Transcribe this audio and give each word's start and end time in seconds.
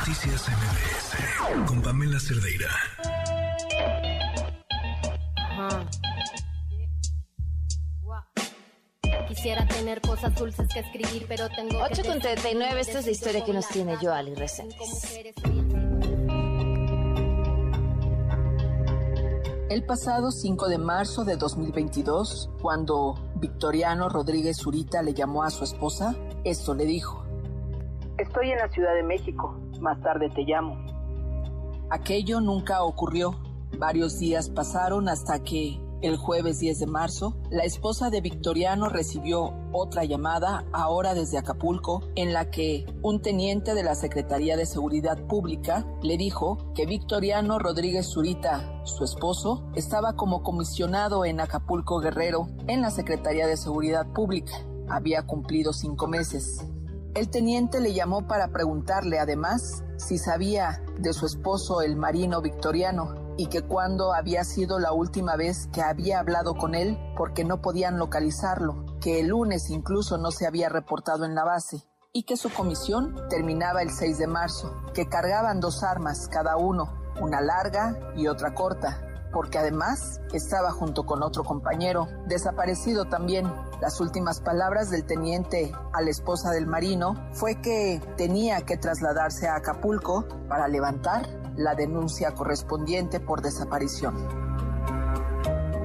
Noticias 0.00 0.48
MBS 0.48 1.66
con 1.68 1.82
Pamela 1.82 2.18
Cerdeira. 2.18 2.70
Quisiera 9.28 9.68
tener 9.68 10.00
cosas 10.00 10.34
dulces 10.34 10.68
que 10.72 10.80
escribir, 10.80 11.26
pero 11.28 11.50
tengo 11.50 11.82
8 11.82 12.02
con 12.06 12.18
39, 12.18 12.80
esta 12.80 13.00
es 13.00 13.04
la 13.04 13.10
historia 13.10 13.44
que 13.44 13.52
nos 13.52 13.68
tiene 13.68 13.96
Joali 13.96 14.34
Reséndiz. 14.34 14.78
El 19.68 19.84
pasado 19.84 20.30
5 20.30 20.68
de 20.68 20.78
marzo 20.78 21.24
de 21.26 21.36
2022, 21.36 22.48
cuando 22.62 23.16
Victoriano 23.34 24.08
Rodríguez 24.08 24.56
Zurita 24.56 25.02
le 25.02 25.12
llamó 25.12 25.42
a 25.42 25.50
su 25.50 25.62
esposa, 25.64 26.16
esto 26.44 26.74
le 26.74 26.86
dijo. 26.86 27.22
Estoy 28.16 28.50
en 28.50 28.58
la 28.58 28.68
Ciudad 28.68 28.94
de 28.94 29.02
México, 29.02 29.58
más 29.80 30.00
tarde 30.02 30.30
te 30.30 30.42
llamo. 30.42 30.76
Aquello 31.90 32.40
nunca 32.40 32.84
ocurrió. 32.84 33.34
Varios 33.78 34.18
días 34.18 34.50
pasaron 34.50 35.08
hasta 35.08 35.42
que, 35.42 35.80
el 36.02 36.16
jueves 36.16 36.58
10 36.60 36.78
de 36.78 36.86
marzo, 36.86 37.36
la 37.50 37.64
esposa 37.64 38.08
de 38.08 38.20
Victoriano 38.20 38.88
recibió 38.88 39.52
otra 39.72 40.04
llamada, 40.04 40.64
ahora 40.72 41.14
desde 41.14 41.36
Acapulco, 41.36 42.02
en 42.14 42.32
la 42.32 42.50
que 42.50 42.86
un 43.02 43.20
teniente 43.20 43.74
de 43.74 43.82
la 43.82 43.94
Secretaría 43.94 44.56
de 44.56 44.66
Seguridad 44.66 45.18
Pública 45.26 45.86
le 46.02 46.16
dijo 46.16 46.72
que 46.74 46.86
Victoriano 46.86 47.58
Rodríguez 47.58 48.06
Zurita, 48.06 48.82
su 48.84 49.04
esposo, 49.04 49.68
estaba 49.74 50.14
como 50.14 50.42
comisionado 50.42 51.24
en 51.24 51.40
Acapulco 51.40 52.00
Guerrero, 52.00 52.48
en 52.66 52.80
la 52.80 52.90
Secretaría 52.90 53.46
de 53.46 53.56
Seguridad 53.56 54.06
Pública. 54.12 54.52
Había 54.88 55.26
cumplido 55.26 55.72
cinco 55.72 56.06
meses. 56.06 56.64
El 57.12 57.28
teniente 57.28 57.80
le 57.80 57.92
llamó 57.92 58.28
para 58.28 58.52
preguntarle 58.52 59.18
además 59.18 59.82
si 59.96 60.16
sabía 60.16 60.80
de 60.96 61.12
su 61.12 61.26
esposo 61.26 61.82
el 61.82 61.96
marino 61.96 62.40
victoriano 62.40 63.34
y 63.36 63.48
que 63.48 63.62
cuando 63.62 64.14
había 64.14 64.44
sido 64.44 64.78
la 64.78 64.92
última 64.92 65.34
vez 65.34 65.66
que 65.72 65.82
había 65.82 66.20
hablado 66.20 66.54
con 66.54 66.76
él 66.76 66.96
porque 67.16 67.44
no 67.44 67.60
podían 67.60 67.98
localizarlo, 67.98 68.86
que 69.00 69.18
el 69.18 69.28
lunes 69.28 69.70
incluso 69.70 70.18
no 70.18 70.30
se 70.30 70.46
había 70.46 70.68
reportado 70.68 71.24
en 71.24 71.34
la 71.34 71.42
base 71.42 71.82
y 72.12 72.22
que 72.22 72.36
su 72.36 72.48
comisión 72.48 73.16
terminaba 73.28 73.82
el 73.82 73.90
6 73.90 74.18
de 74.18 74.26
marzo, 74.28 74.72
que 74.94 75.08
cargaban 75.08 75.58
dos 75.58 75.82
armas 75.82 76.28
cada 76.28 76.56
uno, 76.56 76.94
una 77.20 77.40
larga 77.40 77.98
y 78.16 78.28
otra 78.28 78.54
corta, 78.54 79.00
porque 79.32 79.58
además 79.58 80.20
estaba 80.32 80.72
junto 80.72 81.04
con 81.04 81.22
otro 81.22 81.44
compañero, 81.44 82.08
desaparecido 82.26 83.06
también. 83.06 83.52
Las 83.80 84.00
últimas 84.00 84.40
palabras 84.40 84.90
del 84.90 85.04
teniente 85.04 85.72
a 85.92 86.02
la 86.02 86.10
esposa 86.10 86.50
del 86.50 86.66
marino 86.66 87.14
fue 87.32 87.60
que 87.60 88.00
tenía 88.16 88.60
que 88.62 88.76
trasladarse 88.76 89.48
a 89.48 89.56
Acapulco 89.56 90.26
para 90.48 90.68
levantar 90.68 91.28
la 91.56 91.74
denuncia 91.74 92.32
correspondiente 92.32 93.20
por 93.20 93.42
desaparición. 93.42 94.50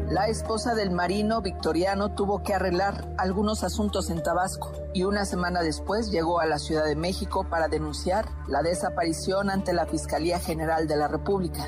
La 0.10 0.28
esposa 0.28 0.76
del 0.76 0.92
marino 0.92 1.42
victoriano 1.42 2.14
tuvo 2.14 2.44
que 2.44 2.54
arreglar 2.54 3.14
algunos 3.18 3.64
asuntos 3.64 4.12
en 4.12 4.22
Tabasco 4.22 4.72
y 4.94 5.04
una 5.04 5.26
semana 5.26 5.62
después 5.62 6.12
llegó 6.12 6.40
a 6.40 6.46
la 6.46 6.60
Ciudad 6.60 6.86
de 6.86 6.96
México 6.96 7.44
para 7.50 7.68
denunciar 7.68 8.26
la 8.48 8.62
desaparición 8.62 9.50
ante 9.50 9.74
la 9.74 9.88
Fiscalía 9.88 10.40
General 10.40 10.88
de 10.88 10.96
la 10.96 11.08
República. 11.08 11.66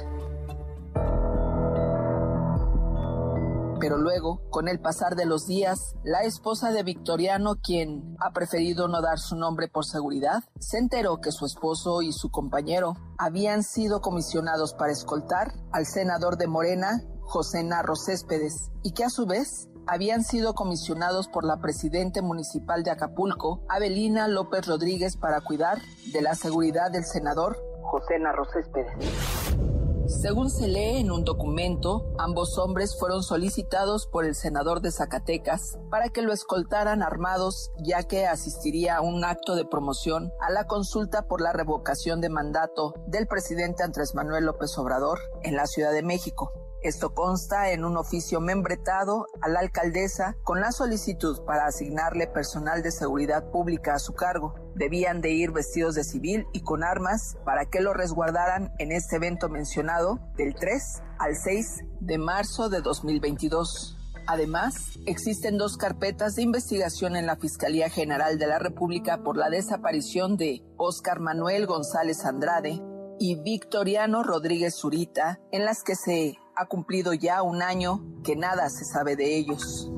Pero 3.87 3.99
luego, 3.99 4.41
con 4.49 4.67
el 4.67 4.81
pasar 4.81 5.15
de 5.15 5.25
los 5.25 5.47
días, 5.47 5.95
la 6.03 6.23
esposa 6.23 6.73
de 6.73 6.83
Victoriano, 6.83 7.55
quien 7.55 8.17
ha 8.19 8.33
preferido 8.33 8.89
no 8.89 9.01
dar 9.01 9.17
su 9.17 9.37
nombre 9.37 9.69
por 9.69 9.85
seguridad, 9.85 10.43
se 10.59 10.77
enteró 10.77 11.21
que 11.21 11.31
su 11.31 11.45
esposo 11.45 12.01
y 12.01 12.11
su 12.11 12.29
compañero 12.29 12.95
habían 13.17 13.63
sido 13.63 14.01
comisionados 14.01 14.73
para 14.73 14.91
escoltar 14.91 15.53
al 15.71 15.85
senador 15.85 16.35
de 16.35 16.47
Morena, 16.47 17.01
José 17.21 17.63
Narro 17.63 17.95
Céspedes, 17.95 18.71
y 18.83 18.91
que 18.91 19.05
a 19.05 19.09
su 19.09 19.25
vez 19.25 19.69
habían 19.87 20.25
sido 20.25 20.53
comisionados 20.53 21.29
por 21.29 21.45
la 21.45 21.61
presidente 21.61 22.21
municipal 22.21 22.83
de 22.83 22.91
Acapulco, 22.91 23.63
Abelina 23.69 24.27
López 24.27 24.67
Rodríguez, 24.67 25.15
para 25.15 25.39
cuidar 25.39 25.77
de 26.11 26.21
la 26.21 26.35
seguridad 26.35 26.91
del 26.91 27.05
senador 27.05 27.55
José 27.83 28.19
Narro 28.19 28.43
Céspedes. 28.51 29.76
Según 30.07 30.49
se 30.49 30.69
lee 30.69 31.01
en 31.01 31.11
un 31.11 31.25
documento, 31.25 32.13
ambos 32.17 32.57
hombres 32.57 32.97
fueron 32.97 33.23
solicitados 33.23 34.07
por 34.07 34.23
el 34.23 34.35
senador 34.35 34.79
de 34.79 34.89
Zacatecas 34.89 35.77
para 35.91 36.07
que 36.07 36.21
lo 36.21 36.31
escoltaran 36.31 37.03
armados 37.03 37.71
ya 37.79 38.03
que 38.03 38.25
asistiría 38.25 38.95
a 38.95 39.01
un 39.01 39.25
acto 39.25 39.55
de 39.55 39.65
promoción 39.65 40.31
a 40.39 40.49
la 40.49 40.65
consulta 40.65 41.27
por 41.27 41.41
la 41.41 41.51
revocación 41.51 42.21
de 42.21 42.29
mandato 42.29 42.93
del 43.07 43.27
presidente 43.27 43.83
Andrés 43.83 44.15
Manuel 44.15 44.45
López 44.45 44.77
Obrador 44.77 45.19
en 45.43 45.57
la 45.57 45.67
Ciudad 45.67 45.91
de 45.91 46.03
México. 46.03 46.53
Esto 46.81 47.13
consta 47.13 47.71
en 47.71 47.83
un 47.83 47.97
oficio 47.97 48.39
membretado 48.39 49.25
a 49.41 49.49
la 49.49 49.59
alcaldesa 49.59 50.37
con 50.43 50.61
la 50.61 50.71
solicitud 50.71 51.43
para 51.43 51.65
asignarle 51.65 52.27
personal 52.27 52.81
de 52.81 52.91
seguridad 52.91 53.51
pública 53.51 53.95
a 53.95 53.99
su 53.99 54.13
cargo. 54.13 54.55
Debían 54.77 55.21
de 55.21 55.31
ir 55.31 55.51
vestidos 55.51 55.95
de 55.95 56.03
civil 56.03 56.45
y 56.53 56.61
con 56.61 56.83
armas 56.83 57.37
para 57.43 57.65
que 57.65 57.81
lo 57.81 57.93
resguardaran 57.93 58.71
en 58.77 58.91
este 58.91 59.15
evento 59.15 59.49
mencionado 59.49 60.19
del 60.37 60.53
3 60.55 61.01
al 61.19 61.35
6 61.35 61.83
de 61.99 62.17
marzo 62.17 62.69
de 62.69 62.81
2022. 62.81 63.97
Además, 64.27 64.99
existen 65.05 65.57
dos 65.57 65.77
carpetas 65.77 66.35
de 66.35 66.41
investigación 66.41 67.15
en 67.15 67.25
la 67.25 67.37
Fiscalía 67.37 67.89
General 67.89 68.37
de 68.37 68.47
la 68.47 68.59
República 68.59 69.23
por 69.23 69.37
la 69.37 69.49
desaparición 69.49 70.35
de 70.35 70.63
Óscar 70.75 71.21
Manuel 71.21 71.65
González 71.65 72.25
Andrade 72.25 72.81
y 73.19 73.35
Victoriano 73.41 74.23
Rodríguez 74.23 74.75
Zurita, 74.75 75.39
en 75.51 75.65
las 75.65 75.81
que 75.81 75.95
se 75.95 76.37
ha 76.55 76.65
cumplido 76.65 77.13
ya 77.13 77.41
un 77.41 77.61
año 77.61 78.03
que 78.23 78.35
nada 78.35 78.69
se 78.69 78.83
sabe 78.85 79.15
de 79.15 79.37
ellos. 79.37 79.89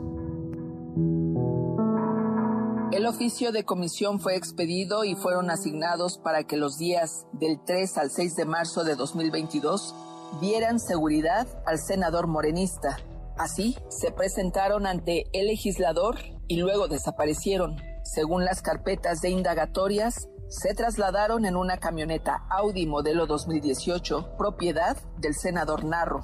El 3.00 3.06
oficio 3.06 3.54
de 3.54 3.64
comisión 3.64 4.20
fue 4.20 4.36
expedido 4.36 5.06
y 5.06 5.16
fueron 5.16 5.50
asignados 5.50 6.18
para 6.18 6.44
que 6.44 6.58
los 6.58 6.78
días 6.78 7.26
del 7.32 7.64
3 7.64 7.98
al 7.98 8.12
6 8.12 8.36
de 8.36 8.44
marzo 8.44 8.84
de 8.84 8.98
2022 8.98 9.96
dieran 10.42 10.82
seguridad 10.82 11.48
al 11.66 11.80
senador 11.80 12.28
morenista. 12.28 12.98
Así, 13.38 13.78
se 13.88 14.12
presentaron 14.12 14.86
ante 14.86 15.28
el 15.32 15.48
legislador 15.48 16.18
y 16.50 16.58
luego 16.58 16.90
desaparecieron. 16.90 17.78
Según 18.04 18.44
las 18.44 18.62
carpetas 18.62 19.22
de 19.22 19.30
indagatorias, 19.30 20.28
se 20.50 20.74
trasladaron 20.74 21.46
en 21.46 21.56
una 21.56 21.78
camioneta 21.78 22.48
Audi 22.50 22.86
modelo 22.86 23.28
2018, 23.28 24.36
propiedad 24.38 24.98
del 25.20 25.36
senador 25.36 25.86
Narro. 25.86 26.24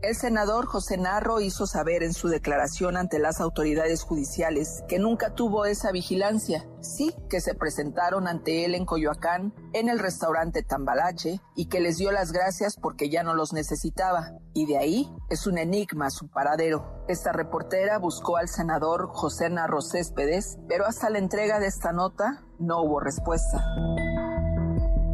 El 0.00 0.14
senador 0.14 0.66
José 0.66 0.96
Narro 0.96 1.40
hizo 1.40 1.66
saber 1.66 2.04
en 2.04 2.12
su 2.12 2.28
declaración 2.28 2.96
ante 2.96 3.18
las 3.18 3.40
autoridades 3.40 4.04
judiciales 4.04 4.84
que 4.86 5.00
nunca 5.00 5.34
tuvo 5.34 5.64
esa 5.64 5.90
vigilancia, 5.90 6.68
sí 6.80 7.12
que 7.28 7.40
se 7.40 7.56
presentaron 7.56 8.28
ante 8.28 8.64
él 8.64 8.76
en 8.76 8.86
Coyoacán, 8.86 9.52
en 9.72 9.88
el 9.88 9.98
restaurante 9.98 10.62
Tambalache, 10.62 11.40
y 11.56 11.66
que 11.66 11.80
les 11.80 11.96
dio 11.96 12.12
las 12.12 12.30
gracias 12.30 12.76
porque 12.80 13.10
ya 13.10 13.24
no 13.24 13.34
los 13.34 13.52
necesitaba. 13.52 14.34
Y 14.54 14.66
de 14.66 14.78
ahí 14.78 15.12
es 15.30 15.48
un 15.48 15.58
enigma 15.58 16.10
su 16.10 16.28
paradero. 16.28 17.04
Esta 17.08 17.32
reportera 17.32 17.98
buscó 17.98 18.36
al 18.36 18.48
senador 18.48 19.08
José 19.08 19.50
Narro 19.50 19.82
Céspedes, 19.82 20.58
pero 20.68 20.86
hasta 20.86 21.10
la 21.10 21.18
entrega 21.18 21.58
de 21.58 21.66
esta 21.66 21.92
nota 21.92 22.44
no 22.60 22.82
hubo 22.82 23.00
respuesta. 23.00 23.64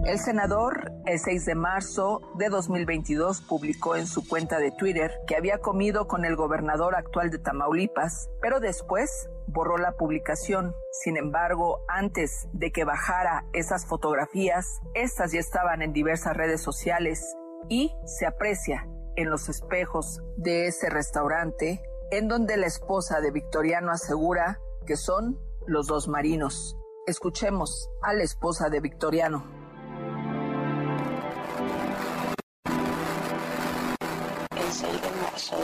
El 0.06 0.18
senador, 0.18 0.92
el 1.06 1.18
6 1.18 1.46
de 1.46 1.54
marzo 1.54 2.20
de 2.36 2.50
2022, 2.50 3.40
publicó 3.40 3.96
en 3.96 4.06
su 4.06 4.28
cuenta 4.28 4.58
de 4.58 4.70
Twitter 4.70 5.12
que 5.26 5.34
había 5.34 5.58
comido 5.58 6.06
con 6.06 6.26
el 6.26 6.36
gobernador 6.36 6.94
actual 6.94 7.30
de 7.30 7.38
Tamaulipas, 7.38 8.28
pero 8.42 8.60
después 8.60 9.30
borró 9.46 9.78
la 9.78 9.92
publicación. 9.92 10.74
Sin 10.92 11.16
embargo, 11.16 11.80
antes 11.88 12.46
de 12.52 12.70
que 12.70 12.84
bajara 12.84 13.46
esas 13.54 13.86
fotografías, 13.86 14.82
estas 14.92 15.32
ya 15.32 15.40
estaban 15.40 15.80
en 15.80 15.94
diversas 15.94 16.36
redes 16.36 16.60
sociales 16.60 17.34
y 17.70 17.96
se 18.04 18.26
aprecia 18.26 18.86
en 19.16 19.30
los 19.30 19.48
espejos 19.48 20.20
de 20.36 20.66
ese 20.66 20.90
restaurante 20.90 21.82
en 22.10 22.28
donde 22.28 22.58
la 22.58 22.66
esposa 22.66 23.22
de 23.22 23.30
Victoriano 23.30 23.90
asegura 23.90 24.60
que 24.86 24.96
son 24.96 25.40
los 25.66 25.86
dos 25.86 26.08
marinos. 26.08 26.76
Escuchemos 27.06 27.88
a 28.02 28.12
la 28.12 28.22
esposa 28.22 28.68
de 28.68 28.80
Victoriano. 28.80 29.63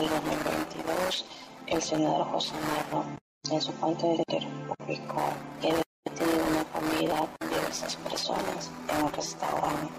Del 0.00 0.08
2022, 0.08 1.26
el 1.66 1.82
senador 1.82 2.26
José 2.28 2.54
Narro 2.54 3.04
en 3.50 3.60
su 3.60 3.70
cuenta 3.74 4.06
de 4.06 4.16
Twitter 4.24 4.48
publicó 4.78 5.22
que 5.60 5.68
había 5.68 5.82
tenido 6.14 6.44
una 6.48 6.64
comida 6.64 7.28
con 7.38 7.48
diversas 7.50 7.96
personas 7.96 8.70
en 8.88 9.04
un 9.04 9.12
restaurante, 9.12 9.92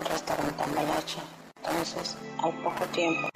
un 0.00 0.04
restaurante 0.04 0.62
Ambayache. 0.64 1.20
Entonces, 1.58 2.16
al 2.42 2.60
poco 2.64 2.86
tiempo, 2.86 3.28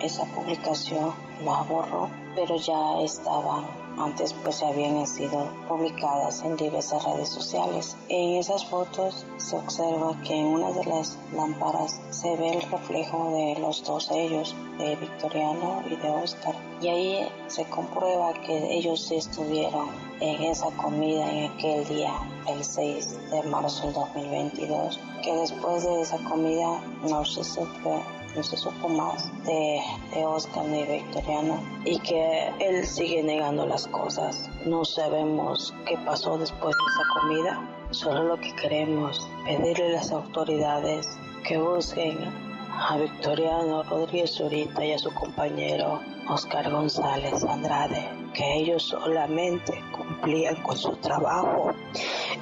esa 0.00 0.24
publicación 0.26 1.12
la 1.44 1.62
borró, 1.62 2.08
pero 2.36 2.56
ya 2.56 3.00
estaba 3.02 3.64
antes 3.98 4.32
pues 4.44 4.62
habían 4.62 5.06
sido 5.06 5.48
publicadas 5.68 6.42
en 6.44 6.56
diversas 6.56 7.04
redes 7.04 7.28
sociales. 7.28 7.96
En 8.08 8.36
esas 8.36 8.64
fotos 8.66 9.26
se 9.36 9.56
observa 9.56 10.20
que 10.22 10.34
en 10.34 10.46
una 10.46 10.70
de 10.72 10.84
las 10.84 11.18
lámparas 11.34 12.00
se 12.10 12.36
ve 12.36 12.50
el 12.50 12.62
reflejo 12.70 13.32
de 13.32 13.60
los 13.60 13.84
dos 13.84 14.10
ellos, 14.12 14.54
de 14.78 14.96
Victoriano 14.96 15.82
y 15.90 15.96
de 15.96 16.10
Oscar. 16.10 16.54
Y 16.80 16.88
ahí 16.88 17.28
se 17.48 17.64
comprueba 17.66 18.32
que 18.34 18.74
ellos 18.74 19.10
estuvieron 19.10 20.07
en 20.20 20.42
esa 20.42 20.70
comida 20.72 21.30
en 21.30 21.50
aquel 21.50 21.86
día, 21.86 22.12
el 22.48 22.64
6 22.64 23.30
de 23.30 23.42
marzo 23.44 23.86
del 23.86 23.94
2022, 23.94 25.00
que 25.22 25.32
después 25.32 25.84
de 25.84 26.02
esa 26.02 26.18
comida 26.24 26.80
no 27.08 27.24
se 27.24 27.44
supo 27.44 28.02
no 28.36 28.42
se 28.42 28.56
supo 28.56 28.88
más 28.88 29.30
de, 29.44 29.80
de 30.14 30.24
Oscar 30.24 30.64
ni 30.66 30.84
Victoriano 30.84 31.60
y 31.84 31.98
que 32.00 32.52
él 32.60 32.86
sigue 32.86 33.22
negando 33.22 33.66
las 33.66 33.86
cosas. 33.88 34.48
No 34.64 34.84
sabemos 34.84 35.74
qué 35.86 35.96
pasó 36.04 36.38
después 36.38 36.74
de 36.76 36.82
esa 36.92 37.20
comida. 37.20 37.68
Solo 37.90 38.24
lo 38.24 38.36
que 38.36 38.54
queremos 38.56 39.26
pedirle 39.44 39.88
a 39.88 39.92
las 39.92 40.12
autoridades 40.12 41.08
que 41.46 41.58
busquen 41.58 42.47
a 42.80 42.96
Victoriano 42.96 43.82
Rodríguez 43.82 44.34
Zurita 44.34 44.84
y 44.84 44.92
a 44.92 44.98
su 44.98 45.12
compañero 45.12 46.00
Oscar 46.28 46.70
González 46.70 47.44
Andrade, 47.44 48.08
que 48.34 48.54
ellos 48.58 48.84
solamente 48.84 49.82
cumplían 49.96 50.62
con 50.62 50.76
su 50.76 50.96
trabajo 50.96 51.72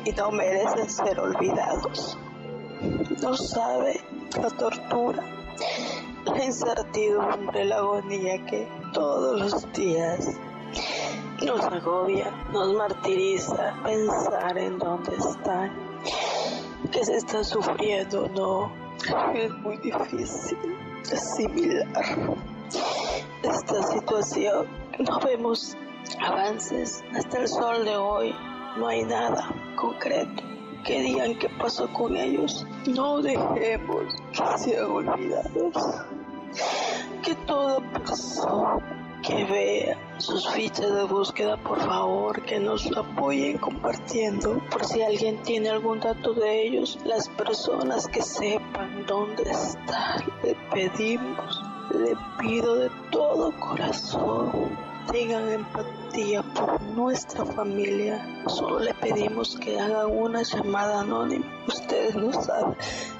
y 0.05 0.13
no 0.13 0.31
merecen 0.31 0.91
ser 0.91 1.19
olvidados. 1.19 2.19
No 3.23 3.37
sabe 3.37 4.01
la 4.41 4.51
tortura 4.51 5.25
la 6.27 6.45
incertidumbre, 6.45 7.65
la 7.65 7.77
agonía 7.77 8.45
que 8.47 8.69
todos 8.93 9.41
los 9.41 9.73
días 9.73 10.37
nos 11.45 11.61
agobia, 11.65 12.31
nos 12.53 12.75
martiriza 12.75 13.75
pensar 13.85 14.59
en 14.59 14.79
dónde 14.79 15.17
están, 15.17 15.73
que 16.91 17.05
se 17.05 17.17
está 17.17 17.45
sufriendo, 17.45 18.29
no, 18.35 18.86
es 19.35 19.53
muy 19.59 19.77
difícil 19.79 20.59
asimilar 21.13 21.87
esta 23.43 23.83
situación. 23.83 24.67
No 24.99 25.21
vemos 25.21 25.77
avances 26.21 27.05
hasta 27.15 27.39
el 27.39 27.49
sol 27.49 27.85
de 27.85 27.97
hoy, 27.97 28.35
no 28.77 28.89
hay 28.89 29.05
nada 29.05 29.49
concreto 29.77 30.43
que 30.85 31.01
digan 31.01 31.35
qué 31.39 31.49
pasó 31.59 31.93
con 31.93 32.17
ellos. 32.17 32.65
No 32.87 33.21
dejemos 33.21 34.05
que 34.33 34.59
sean 34.59 34.91
olvidados. 34.91 36.05
Que 37.25 37.35
toda 37.47 37.81
persona 37.93 38.96
que 39.23 39.45
vea 39.45 39.99
sus 40.19 40.49
fichas 40.49 40.95
de 40.95 41.05
búsqueda, 41.05 41.57
por 41.57 41.79
favor, 41.81 42.43
que 42.43 42.59
nos 42.59 42.87
apoyen 42.97 43.59
compartiendo. 43.59 44.61
Por 44.71 44.85
si 44.85 45.03
alguien 45.03 45.43
tiene 45.43 45.71
algún 45.71 46.01
dato 46.01 46.35
de 46.35 46.67
ellos, 46.67 46.99
las 47.05 47.29
personas 47.31 48.07
que 48.07 48.23
sepan 48.23 49.05
dónde 49.07 49.43
están, 49.51 50.25
le 50.43 50.57
pedimos, 50.73 51.63
le 51.93 52.17
pido 52.39 52.77
de 52.77 52.91
todo 53.11 53.53
corazón, 53.59 54.77
tengan 55.11 55.49
empatía 55.51 56.43
por 56.55 56.81
nuestra 56.83 57.45
familia. 57.45 58.45
Solo 58.47 58.81
le 58.81 58.95
pedimos 58.95 59.57
que 59.59 59.79
hagan 59.79 60.11
una 60.11 60.43
llamada 60.43 61.01
anónima. 61.01 61.47
Ustedes 61.69 62.15
no 62.17 62.33
saben 62.33 62.77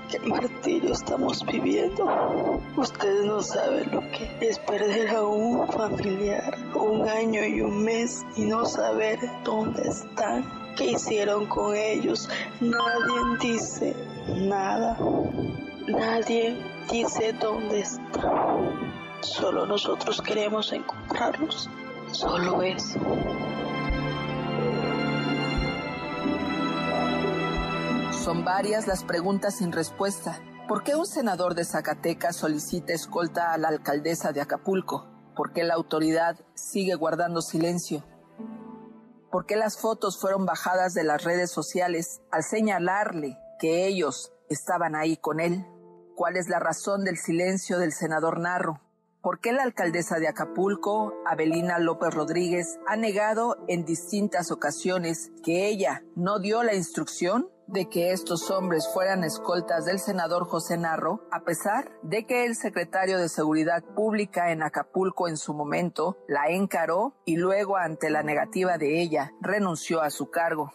qué 0.09 0.19
martirio 0.21 0.93
estamos 0.93 1.45
viviendo. 1.45 2.61
Ustedes 2.77 3.25
no 3.25 3.43
saben 3.43 3.91
lo 3.93 4.01
que 4.01 4.31
es 4.41 4.59
perder 4.61 5.09
a 5.11 5.23
un 5.23 5.67
familiar 5.69 6.57
un 6.75 7.09
año 7.09 7.45
y 7.45 7.61
un 7.61 7.85
mes 7.85 8.25
y 8.37 8.45
no 8.45 8.65
saber 8.65 9.19
dónde 9.45 9.83
están, 9.89 10.45
qué 10.77 10.93
hicieron 10.93 11.47
con 11.47 11.75
ellos. 11.75 12.29
Nadie 12.61 13.39
dice 13.41 13.97
nada. 14.29 14.99
Nadie 15.89 16.57
dice 16.91 17.33
dónde 17.33 17.81
están. 17.81 18.93
Solo 19.21 19.67
nosotros 19.67 20.21
queremos 20.23 20.73
encontrarlos. 20.73 21.69
Solo 22.13 22.63
eso. 22.63 22.99
Son 28.27 28.45
varias 28.45 28.89
las 28.89 29.05
preguntas 29.05 29.59
sin 29.59 29.71
respuesta. 29.71 30.43
¿Por 30.67 30.83
qué 30.83 30.97
un 30.97 31.07
senador 31.07 31.55
de 31.55 31.65
Zacatecas 31.65 32.35
solicita 32.35 32.93
escolta 32.93 33.53
a 33.53 33.57
la 33.57 33.69
alcaldesa 33.69 34.33
de 34.33 34.41
Acapulco? 34.41 35.07
¿Por 35.37 35.53
qué 35.53 35.63
la 35.63 35.75
autoridad 35.75 36.37
sigue 36.55 36.97
guardando 36.97 37.41
silencio? 37.41 38.03
¿Por 39.31 39.47
qué 39.47 39.55
las 39.55 39.79
fotos 39.79 40.21
fueron 40.21 40.45
bajadas 40.45 40.93
de 40.93 41.05
las 41.05 41.23
redes 41.23 41.53
sociales 41.53 42.21
al 42.33 42.43
señalarle 42.43 43.39
que 43.61 43.87
ellos 43.87 44.33
estaban 44.49 44.97
ahí 44.97 45.17
con 45.17 45.39
él? 45.39 45.65
¿Cuál 46.17 46.37
es 46.37 46.49
la 46.49 46.59
razón 46.59 47.05
del 47.05 47.19
silencio 47.19 47.79
del 47.79 47.93
senador 47.93 48.41
Narro? 48.41 48.81
¿Por 49.23 49.39
qué 49.39 49.53
la 49.53 49.63
alcaldesa 49.63 50.19
de 50.19 50.27
Acapulco, 50.27 51.15
Abelina 51.27 51.79
López 51.79 52.13
Rodríguez, 52.13 52.81
ha 52.89 52.97
negado 52.97 53.59
en 53.69 53.85
distintas 53.85 54.51
ocasiones 54.51 55.31
que 55.45 55.69
ella 55.69 56.03
no 56.17 56.41
dio 56.41 56.65
la 56.65 56.75
instrucción 56.75 57.51
de 57.67 57.89
que 57.89 58.13
estos 58.13 58.51
hombres 58.51 58.89
fueran 58.93 59.25
escoltas 59.25 59.85
del 59.85 59.99
senador 59.99 60.47
José 60.47 60.77
Narro, 60.79 61.23
a 61.31 61.41
pesar 61.41 61.91
de 62.03 62.25
que 62.27 62.45
el 62.45 62.55
secretario 62.55 63.19
de 63.19 63.29
Seguridad 63.29 63.83
Pública 63.83 64.53
en 64.53 64.63
Acapulco 64.63 65.29
en 65.29 65.37
su 65.37 65.55
momento 65.55 66.17
la 66.29 66.49
encaró 66.49 67.15
y 67.25 67.37
luego 67.37 67.77
ante 67.77 68.11
la 68.11 68.23
negativa 68.23 68.79
de 68.79 69.01
ella 69.01 69.33
renunció 69.41 70.01
a 70.01 70.11
su 70.11 70.31
cargo. 70.31 70.73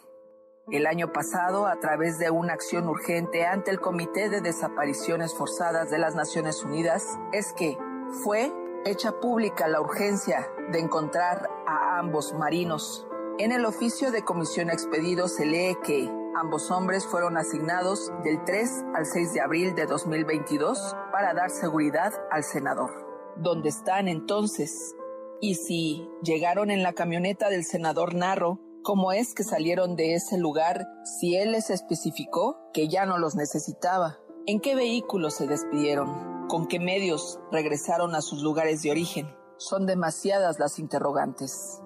El 0.70 0.86
año 0.86 1.12
pasado, 1.12 1.66
a 1.66 1.80
través 1.80 2.18
de 2.18 2.30
una 2.30 2.52
acción 2.52 2.88
urgente 2.88 3.44
ante 3.44 3.70
el 3.70 3.80
Comité 3.80 4.28
de 4.28 4.40
Desapariciones 4.40 5.34
Forzadas 5.34 5.90
de 5.90 5.98
las 5.98 6.14
Naciones 6.14 6.62
Unidas, 6.62 7.18
es 7.32 7.52
que 7.54 7.76
fue 8.22 8.52
hecha 8.84 9.12
pública 9.20 9.66
la 9.66 9.80
urgencia 9.80 10.46
de 10.70 10.78
encontrar 10.78 11.48
a 11.66 11.98
ambos 11.98 12.32
marinos. 12.34 13.06
En 13.38 13.50
el 13.50 13.64
oficio 13.64 14.12
de 14.12 14.22
comisión 14.22 14.70
expedido 14.70 15.26
se 15.26 15.46
lee 15.46 15.76
que 15.82 16.21
Ambos 16.34 16.70
hombres 16.70 17.06
fueron 17.06 17.36
asignados 17.36 18.10
del 18.24 18.42
3 18.44 18.84
al 18.94 19.04
6 19.04 19.34
de 19.34 19.40
abril 19.42 19.74
de 19.74 19.84
2022 19.84 20.96
para 21.12 21.34
dar 21.34 21.50
seguridad 21.50 22.10
al 22.30 22.42
senador. 22.42 22.90
¿Dónde 23.36 23.68
están 23.68 24.08
entonces? 24.08 24.94
Y 25.42 25.56
si 25.56 26.08
llegaron 26.22 26.70
en 26.70 26.82
la 26.82 26.94
camioneta 26.94 27.50
del 27.50 27.64
senador 27.64 28.14
Narro, 28.14 28.60
¿cómo 28.82 29.12
es 29.12 29.34
que 29.34 29.44
salieron 29.44 29.94
de 29.94 30.14
ese 30.14 30.38
lugar 30.38 30.86
si 31.04 31.36
él 31.36 31.52
les 31.52 31.68
especificó 31.68 32.56
que 32.72 32.88
ya 32.88 33.04
no 33.04 33.18
los 33.18 33.34
necesitaba? 33.34 34.18
¿En 34.46 34.60
qué 34.60 34.74
vehículos 34.74 35.34
se 35.34 35.46
despidieron? 35.46 36.48
¿Con 36.48 36.66
qué 36.66 36.80
medios 36.80 37.40
regresaron 37.50 38.14
a 38.14 38.22
sus 38.22 38.42
lugares 38.42 38.80
de 38.80 38.90
origen? 38.90 39.36
Son 39.58 39.84
demasiadas 39.84 40.58
las 40.58 40.78
interrogantes. 40.78 41.82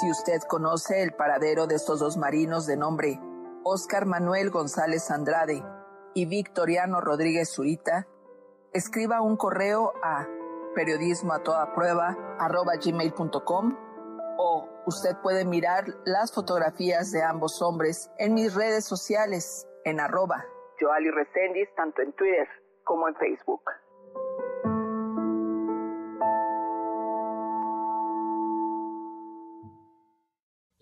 Si 0.00 0.10
usted 0.10 0.42
conoce 0.48 1.02
el 1.04 1.12
paradero 1.12 1.68
de 1.68 1.76
estos 1.76 2.00
dos 2.00 2.16
marinos 2.16 2.66
de 2.66 2.76
nombre 2.76 3.20
Oscar 3.62 4.06
Manuel 4.06 4.50
González 4.50 5.08
Andrade 5.12 5.62
y 6.14 6.26
Victoriano 6.26 7.00
Rodríguez 7.00 7.54
Zurita, 7.54 8.08
escriba 8.72 9.20
un 9.20 9.36
correo 9.36 9.92
a 10.02 10.26
periodismo 10.74 11.32
a 11.32 11.40
gmail.com 12.84 13.76
o 14.36 14.68
usted 14.86 15.16
puede 15.22 15.44
mirar 15.44 15.84
las 16.04 16.32
fotografías 16.32 17.12
de 17.12 17.22
ambos 17.22 17.62
hombres 17.62 18.10
en 18.18 18.34
mis 18.34 18.52
redes 18.52 18.84
sociales 18.84 19.68
en 19.84 20.00
arroba 20.00 20.44
Joali 20.80 21.10
tanto 21.76 22.02
en 22.02 22.12
Twitter 22.14 22.48
como 22.82 23.06
en 23.06 23.14
Facebook. 23.14 23.62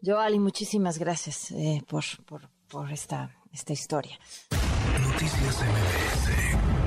Joali, 0.05 0.41
muchísimas 0.41 0.99
gracias 0.99 1.53
eh, 1.53 1.83
por, 1.87 2.03
por, 2.27 2.49
por, 2.69 2.91
esta, 2.91 3.31
esta 3.53 3.73
historia. 3.73 4.19
Noticias 5.01 5.63
MBS. 5.63 6.82